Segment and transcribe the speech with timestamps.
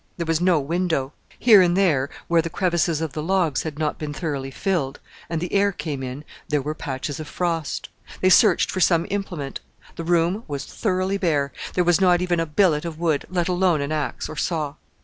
[0.17, 1.13] There was no window.
[1.37, 5.39] Here and there, where the crevices of the logs had not been thoroughly filled, and
[5.39, 7.87] the air came in, there were patches of frost.
[8.19, 9.59] They searched for some implement.
[9.97, 13.79] The room was thoroughly bare there was not even a billet of wood, let alone
[13.79, 14.73] an axe, or saw.